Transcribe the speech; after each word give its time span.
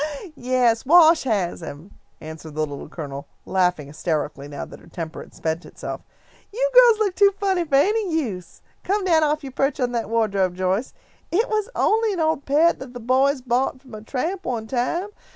"Yes, 0.35 0.83
Wash 0.83 1.25
has 1.25 1.61
him," 1.61 1.91
answered 2.19 2.55
the 2.55 2.65
Little 2.65 2.89
Colonel, 2.89 3.27
laughing 3.45 3.85
hysterically 3.85 4.47
now 4.47 4.65
that 4.65 4.79
her 4.79 4.87
temper 4.87 5.21
had 5.21 5.35
spent 5.35 5.63
itself. 5.63 6.01
"You 6.51 6.71
girls 6.73 6.97
look 6.97 7.13
too 7.13 7.31
funny 7.39 7.65
for 7.65 7.75
any 7.75 8.11
use. 8.11 8.63
Come 8.83 9.05
down 9.05 9.21
off 9.23 9.43
your 9.43 9.51
perch 9.53 9.79
on 9.79 9.91
that 9.91 10.09
wardrobe, 10.09 10.55
Joyce. 10.55 10.95
It 11.31 11.47
was 11.49 11.69
only 11.75 12.13
an 12.13 12.19
old 12.19 12.45
pet 12.45 12.79
that 12.79 12.93
the 12.95 12.99
boys 12.99 13.41
bought 13.43 13.79
from 13.83 13.93
a 13.93 14.01
tramp 14.01 14.43
one 14.43 14.65
time. 14.65 15.09